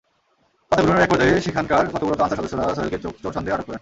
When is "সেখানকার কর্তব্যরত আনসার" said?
1.45-2.39